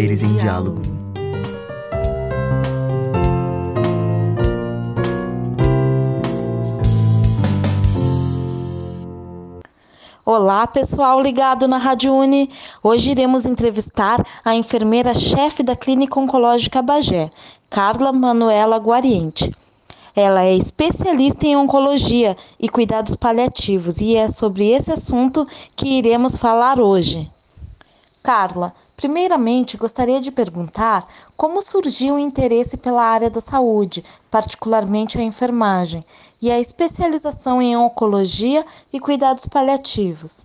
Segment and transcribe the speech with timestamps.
[0.00, 0.80] Saberes em diálogo.
[10.24, 12.48] Olá, pessoal ligado na Rádio Uni.
[12.82, 17.30] Hoje iremos entrevistar a enfermeira-chefe da Clínica Oncológica Bagé,
[17.68, 19.54] Carla Manuela Guariente.
[20.16, 25.46] Ela é especialista em oncologia e cuidados paliativos e é sobre esse assunto
[25.76, 27.30] que iremos falar hoje.
[28.22, 35.22] Carla, primeiramente gostaria de perguntar como surgiu o interesse pela área da saúde, particularmente a
[35.22, 36.04] enfermagem,
[36.40, 40.44] e a especialização em oncologia e cuidados paliativos.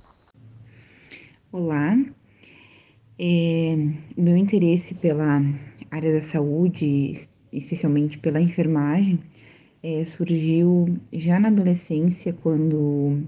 [1.51, 1.97] Olá,
[3.19, 3.77] é,
[4.17, 5.41] meu interesse pela
[5.91, 9.19] área da saúde, especialmente pela enfermagem,
[9.83, 13.21] é, surgiu já na adolescência, quando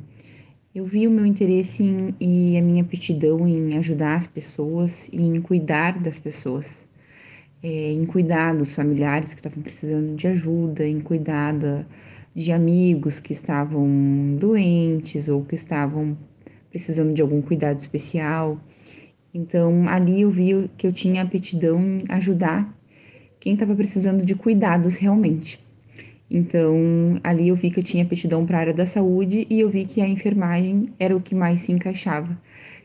[0.78, 5.20] eu vi o meu interesse em, e a minha aptidão em ajudar as pessoas e
[5.20, 6.88] em cuidar das pessoas,
[7.64, 11.83] é, em cuidar dos familiares que estavam precisando de ajuda, em cuidar da,
[12.36, 16.16] de amigos que estavam doentes ou que estavam
[16.70, 18.61] precisando de algum cuidado especial.
[19.33, 22.72] Então, ali eu vi que eu tinha aptidão em ajudar
[23.39, 25.59] quem estava precisando de cuidados realmente.
[26.30, 29.70] Então, ali eu vi que eu tinha aptidão para a área da saúde e eu
[29.70, 32.38] vi que a enfermagem era o que mais se encaixava,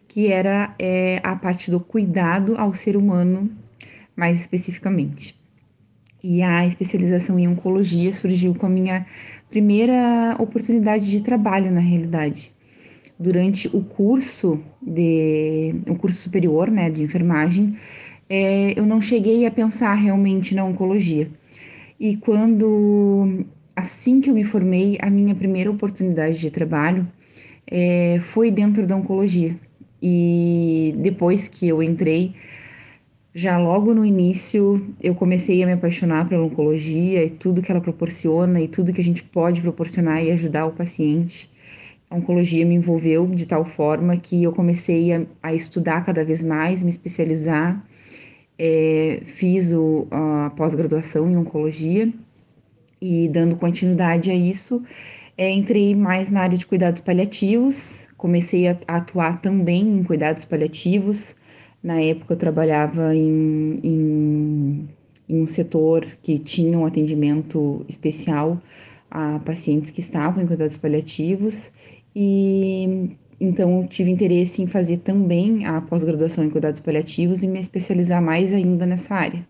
[0.07, 3.51] que era é, a parte do cuidado ao ser humano,
[4.15, 5.35] mais especificamente.
[6.23, 9.05] E a especialização em oncologia surgiu com a minha
[9.51, 12.55] primeira oportunidade de trabalho, na realidade.
[13.19, 17.77] Durante o curso de o curso superior, né, de enfermagem,
[18.31, 21.29] é, eu não cheguei a pensar realmente na oncologia
[22.03, 23.45] e quando,
[23.77, 27.07] assim que eu me formei, a minha primeira oportunidade de trabalho
[27.65, 29.55] é, foi dentro da oncologia.
[30.03, 32.35] E depois que eu entrei,
[33.33, 37.81] já logo no início, eu comecei a me apaixonar pela oncologia e tudo que ela
[37.81, 41.49] proporciona e tudo que a gente pode proporcionar e ajudar o paciente.
[42.11, 46.43] A oncologia me envolveu de tal forma que eu comecei a, a estudar cada vez
[46.43, 47.81] mais, me especializar
[48.59, 52.13] é, fiz o, a pós-graduação em oncologia
[53.01, 54.83] e, dando continuidade a isso,
[55.37, 60.45] é, entrei mais na área de cuidados paliativos, comecei a, a, atuar também em cuidados
[60.45, 61.37] paliativos.
[61.83, 64.89] Na época, eu trabalhava em, em,
[65.29, 68.63] em um setor que tinha um atendimento especial
[69.11, 71.73] a pacientes que estavam em cuidados paliativos
[72.15, 73.11] e
[73.45, 78.53] então, tive interesse em fazer também a pós-graduação em cuidados paliativos e me especializar mais
[78.53, 79.45] ainda nessa área.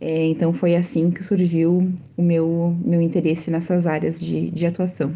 [0.00, 5.14] É, então, foi assim que surgiu o meu, meu interesse nessas áreas de, de atuação.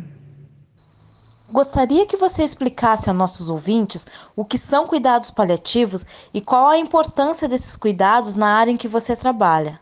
[1.51, 4.07] Gostaria que você explicasse a nossos ouvintes
[4.37, 6.05] o que são cuidados paliativos
[6.35, 9.81] e qual a importância desses cuidados na área em que você trabalha.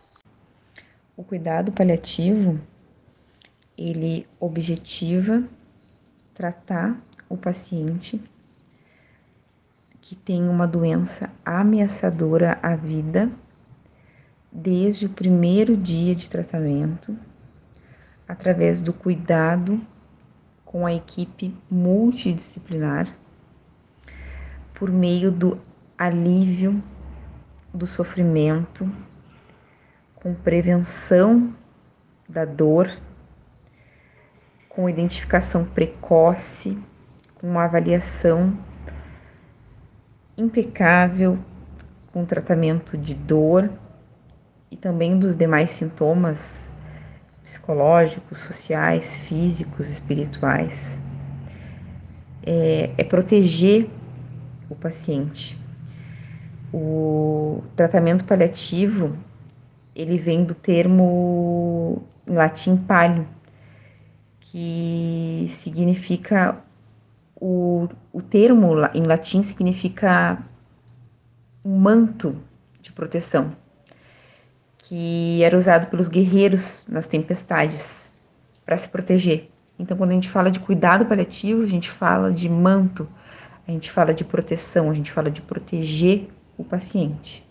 [1.17, 2.61] O cuidado paliativo,
[3.77, 5.43] ele objetiva
[6.33, 8.21] tratar o paciente
[10.01, 13.31] que tem uma doença ameaçadora à vida
[14.53, 17.19] desde o primeiro dia de tratamento,
[18.29, 19.81] através do cuidado
[20.65, 23.13] com a equipe multidisciplinar,
[24.75, 25.61] por meio do
[25.99, 26.83] alívio
[27.75, 28.91] do sofrimento,
[30.15, 31.55] com prevenção
[32.29, 32.91] da dor,
[34.69, 36.79] com identificação precoce
[37.47, 38.59] uma avaliação
[40.37, 41.39] impecável,
[42.13, 43.71] com tratamento de dor
[44.71, 46.71] e também dos demais sintomas
[47.43, 51.03] psicológicos, sociais, físicos, espirituais.
[52.45, 53.89] É, é proteger
[54.69, 55.59] o paciente.
[56.73, 59.17] O tratamento paliativo
[59.95, 63.27] ele vem do termo em latim palio,
[64.41, 66.61] que significa
[67.41, 70.39] o, o termo em latim significa
[71.65, 72.37] um manto
[72.81, 73.53] de proteção,
[74.79, 78.15] que era usado pelos guerreiros nas tempestades
[78.65, 79.51] para se proteger.
[79.79, 83.07] Então, quando a gente fala de cuidado paliativo, a gente fala de manto,
[83.67, 87.47] a gente fala de proteção, a gente fala de proteger o paciente.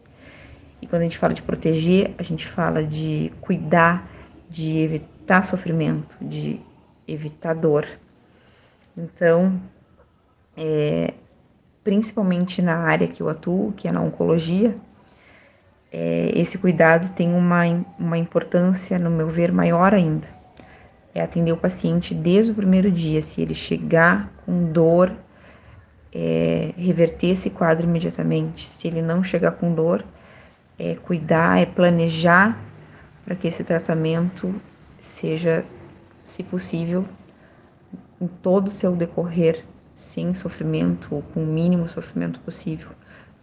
[0.81, 4.09] E quando a gente fala de proteger, a gente fala de cuidar,
[4.49, 6.59] de evitar sofrimento, de
[7.07, 7.85] evitar dor.
[8.97, 9.61] Então,
[10.57, 11.13] é,
[11.83, 14.75] principalmente na área que eu atuo, que é na oncologia,
[15.91, 17.63] é, esse cuidado tem uma,
[17.97, 20.27] uma importância, no meu ver, maior ainda.
[21.13, 23.21] É atender o paciente desde o primeiro dia.
[23.21, 25.13] Se ele chegar com dor,
[26.13, 28.69] é, reverter esse quadro imediatamente.
[28.69, 30.03] Se ele não chegar com dor,
[30.77, 32.57] é cuidar, é planejar
[33.23, 34.53] para que esse tratamento
[34.99, 35.63] seja,
[36.23, 37.05] se possível,
[38.19, 39.63] em todo o seu decorrer,
[39.95, 42.89] sem sofrimento ou com o mínimo sofrimento possível,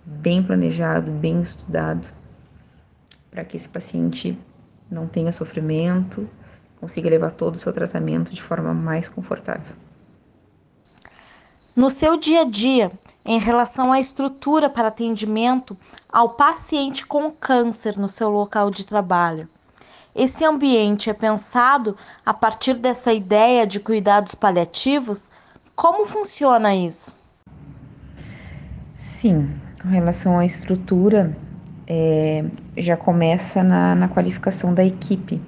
[0.04, 2.06] bem planejado, bem estudado,
[3.30, 4.38] para que esse paciente
[4.90, 6.28] não tenha sofrimento,
[6.78, 9.74] consiga levar todo o seu tratamento de forma mais confortável.
[11.74, 12.92] No seu dia a dia,
[13.24, 15.74] em relação à estrutura para atendimento
[16.10, 19.48] ao paciente com câncer no seu local de trabalho,
[20.14, 21.96] esse ambiente é pensado
[22.26, 25.30] a partir dessa ideia de cuidados paliativos?
[25.82, 27.12] Como funciona isso?
[28.94, 29.48] Sim,
[29.82, 31.36] com relação à estrutura,
[31.88, 32.44] é,
[32.76, 35.40] já começa na, na, qualificação da equipe,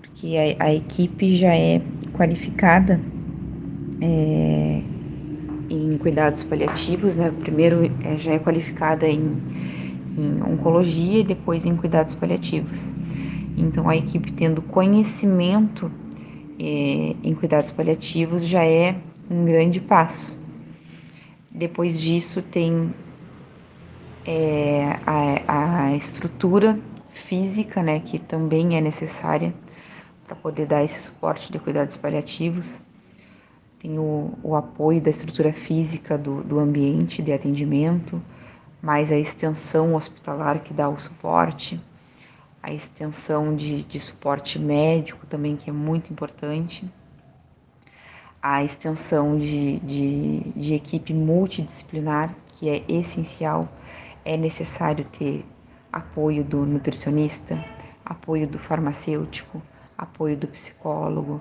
[0.00, 1.82] porque a, a equipe já é
[2.14, 2.98] qualificada
[4.00, 4.80] é,
[5.68, 7.30] em cuidados paliativos, né?
[7.38, 9.32] Primeiro é, já é qualificada em,
[10.16, 12.90] em oncologia e depois em cuidados paliativos.
[13.54, 15.92] Então, a equipe tendo conhecimento
[16.58, 18.96] é, em cuidados paliativos já é
[19.30, 20.36] um grande passo.
[21.50, 22.94] Depois disso, tem
[24.24, 26.78] é, a, a estrutura
[27.10, 29.54] física, né, que também é necessária
[30.26, 32.80] para poder dar esse suporte de cuidados paliativos.
[33.78, 38.20] Tem o, o apoio da estrutura física do, do ambiente de atendimento,
[38.82, 41.80] mais a extensão hospitalar que dá o suporte
[42.66, 46.84] a extensão de, de suporte médico também, que é muito importante,
[48.48, 53.68] a extensão de, de, de equipe multidisciplinar, que é essencial,
[54.24, 55.44] é necessário ter
[55.92, 57.58] apoio do nutricionista,
[58.04, 59.60] apoio do farmacêutico,
[59.98, 61.40] apoio do psicólogo,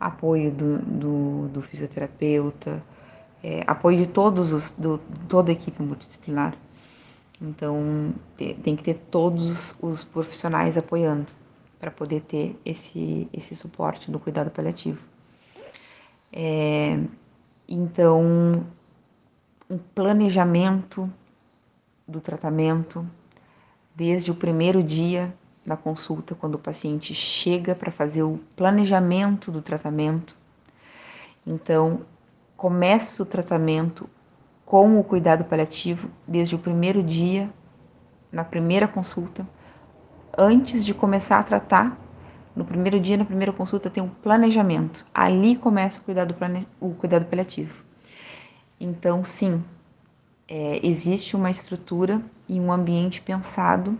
[0.00, 2.82] apoio do, do, do fisioterapeuta,
[3.44, 4.96] é, apoio de todos os, do,
[5.28, 6.56] toda a equipe multidisciplinar.
[7.38, 11.26] Então, tem que ter todos os profissionais apoiando
[11.78, 15.15] para poder ter esse, esse suporte do cuidado paliativo.
[16.38, 17.00] É,
[17.66, 18.62] então,
[19.70, 21.10] um planejamento
[22.06, 23.06] do tratamento
[23.94, 25.34] desde o primeiro dia
[25.64, 30.36] da consulta, quando o paciente chega para fazer o planejamento do tratamento.
[31.46, 32.02] Então,
[32.54, 34.06] começa o tratamento
[34.66, 37.48] com o cuidado paliativo desde o primeiro dia,
[38.30, 39.48] na primeira consulta,
[40.36, 41.98] antes de começar a tratar.
[42.56, 45.04] No primeiro dia, na primeira consulta, tem um planejamento.
[45.12, 46.66] Ali começa o cuidado, plane...
[46.80, 47.84] o cuidado paliativo.
[48.80, 49.62] Então, sim,
[50.48, 53.98] é, existe uma estrutura e um ambiente pensado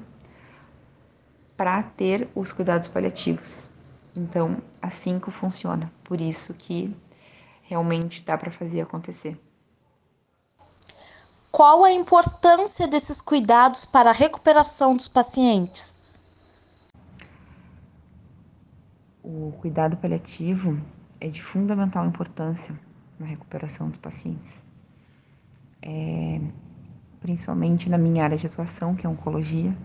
[1.54, 3.68] para ter os cuidados paliativos.
[4.14, 5.92] Então, assim que funciona.
[6.02, 6.96] Por isso que
[7.62, 9.38] realmente dá para fazer acontecer.
[11.50, 15.95] Qual a importância desses cuidados para a recuperação dos pacientes?
[19.28, 20.78] O cuidado paliativo
[21.20, 22.72] é de fundamental importância
[23.18, 24.64] na recuperação dos pacientes.
[25.82, 26.40] É,
[27.20, 29.76] principalmente na minha área de atuação, que é oncologia,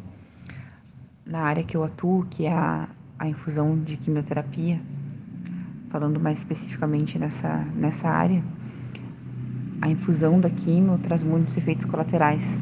[1.25, 4.79] na área que eu atuo, que é a, a infusão de quimioterapia,
[5.89, 8.43] falando mais especificamente nessa, nessa área,
[9.81, 12.61] a infusão da quimio traz muitos efeitos colaterais.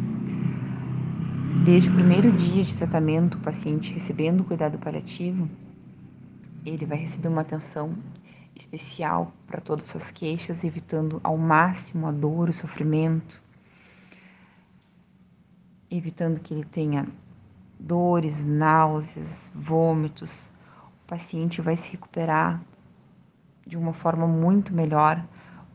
[1.65, 5.50] Desde o primeiro dia de tratamento, o paciente recebendo o cuidado paliativo,
[6.66, 7.96] ele vai receber uma atenção
[8.56, 13.42] especial para todas as suas queixas, evitando ao máximo a dor, o sofrimento,
[15.89, 17.08] evitando que ele tenha
[17.80, 20.51] dores, náuseas, vômitos.
[21.04, 22.62] O paciente vai se recuperar
[23.66, 25.24] de uma forma muito melhor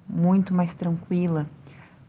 [0.08, 1.46] muito mais tranquila.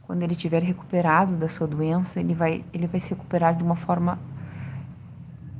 [0.03, 3.75] Quando ele tiver recuperado da sua doença, ele vai, ele vai se recuperar de uma
[3.75, 4.20] forma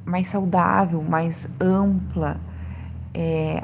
[0.06, 2.40] mais saudável, mais ampla.
[3.18, 3.64] É,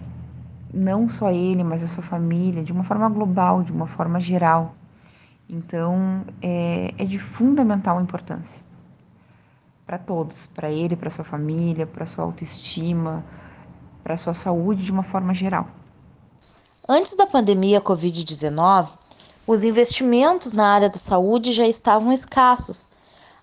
[0.73, 4.73] não só ele, mas a sua família, de uma forma global, de uma forma geral.
[5.49, 8.63] Então, é, é de fundamental importância
[9.85, 13.25] para todos, para ele, para sua família, para sua autoestima,
[14.01, 15.67] para sua saúde de uma forma geral.
[16.87, 18.87] Antes da pandemia Covid-19,
[19.45, 22.87] os investimentos na área da saúde já estavam escassos,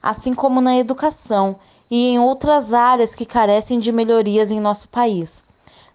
[0.03, 1.59] assim como na educação
[1.91, 5.45] e em outras áreas que carecem de melhorias em nosso país.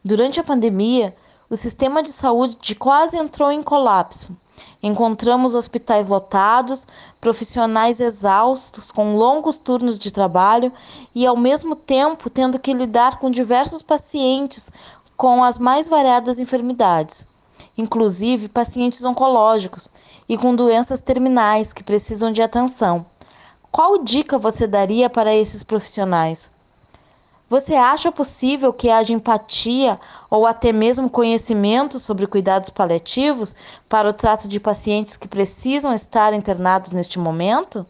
[0.05, 1.15] Durante a pandemia,
[1.50, 4.36] o sistema de saúde quase entrou em colapso.
[4.81, 6.86] Encontramos hospitais lotados,
[7.22, 10.74] profissionais exaustos com longos turnos de trabalho
[11.15, 14.74] e, ao mesmo tempo, tendo que lidar com diversos pacientes
[15.15, 17.25] com as mais variadas enfermidades.
[17.77, 19.89] inclusive pacientes oncológicos
[20.27, 23.05] e com doenças terminais que precisam de atenção.
[23.72, 26.52] Qual dica você daria para esses profissionais?
[27.53, 33.55] Você acha possível que haja empatia ou até mesmo conhecimento sobre cuidados paliativos
[33.88, 37.86] para o trato de pacientes que precisam estar internados neste momento?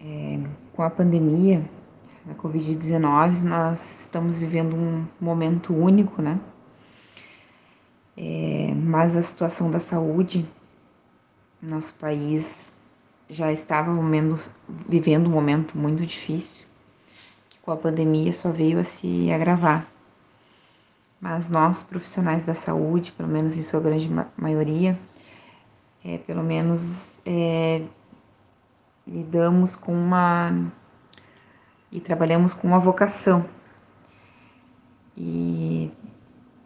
[0.00, 0.40] É,
[0.72, 1.68] com a pandemia
[2.24, 6.40] da Covid-19, nós estamos vivendo um momento único, né?
[8.16, 10.48] É, mas a situação da saúde
[11.60, 12.74] no nosso país
[13.28, 13.92] já estava
[14.88, 16.71] vivendo um momento muito difícil
[17.62, 19.86] com a pandemia só veio a se agravar.
[21.20, 24.98] Mas nós, profissionais da saúde, pelo menos em sua grande maioria,
[26.04, 27.84] é, pelo menos é,
[29.06, 30.72] lidamos com uma
[31.92, 33.44] e trabalhamos com uma vocação
[35.16, 35.90] e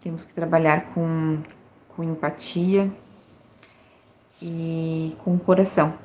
[0.00, 1.43] temos que trabalhar com,
[1.88, 2.91] com empatia
[4.41, 5.99] e com coração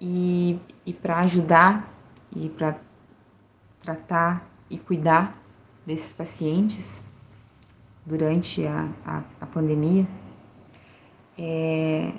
[0.00, 1.88] e, e para ajudar
[2.34, 2.76] e para
[3.84, 5.38] tratar e cuidar
[5.84, 7.04] desses pacientes
[8.04, 10.06] durante a, a, a pandemia,
[11.38, 12.12] é,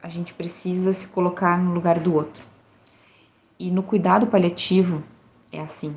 [0.00, 2.44] a gente precisa se colocar no lugar do outro.
[3.58, 5.02] E no cuidado paliativo
[5.50, 5.96] é assim.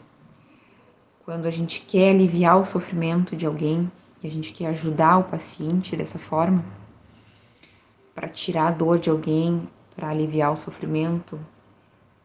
[1.23, 3.91] Quando a gente quer aliviar o sofrimento de alguém
[4.23, 6.65] e a gente quer ajudar o paciente dessa forma,
[8.15, 11.39] para tirar a dor de alguém, para aliviar o sofrimento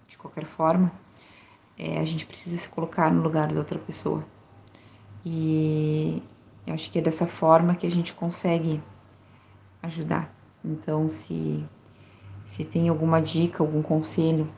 [0.09, 0.91] de qualquer forma,
[1.85, 4.25] é, a gente precisa se colocar no lugar da outra pessoa.
[5.23, 6.23] E
[6.67, 8.83] eu acho que é dessa forma que a gente consegue
[9.83, 10.35] ajudar.
[10.65, 11.63] Então, se,
[12.47, 14.51] se tem alguma dica, algum conselho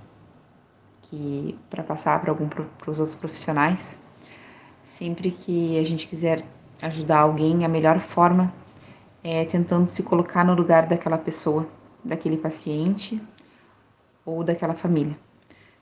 [1.02, 4.00] que para passar para algum para os outros profissionais,
[4.84, 6.44] sempre que a gente quiser
[6.80, 8.54] ajudar alguém, a melhor forma
[9.24, 11.66] é tentando se colocar no lugar daquela pessoa,
[12.04, 13.20] daquele paciente
[14.24, 15.25] ou daquela família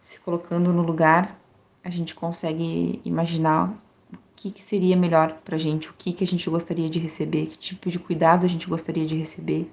[0.04, 1.40] se colocando no lugar,
[1.82, 3.70] a gente consegue imaginar
[4.12, 6.98] o que, que seria melhor para a gente, o que, que a gente gostaria de
[6.98, 9.70] receber, que tipo de cuidado a gente gostaria de receber,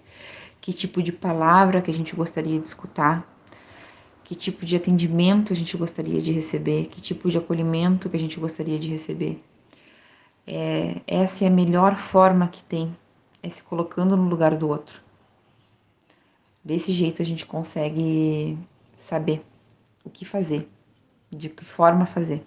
[0.62, 3.28] que tipo de palavra que a gente gostaria de escutar,
[4.24, 8.20] que tipo de atendimento a gente gostaria de receber, que tipo de acolhimento que a
[8.20, 9.44] gente gostaria de receber.
[10.48, 12.96] É, essa é a melhor forma que tem,
[13.44, 15.02] é se colocando no lugar do outro.
[16.64, 18.58] Desse jeito a gente consegue
[18.96, 19.44] saber
[20.04, 20.70] o que fazer,
[21.30, 22.46] de que forma fazer.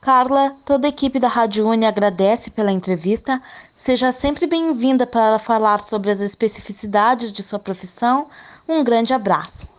[0.00, 3.40] Carla, toda a equipe da Rádio Uni agradece pela entrevista.
[3.74, 8.26] Seja sempre bem-vinda para falar sobre as especificidades de sua profissão.
[8.68, 9.73] Um grande abraço.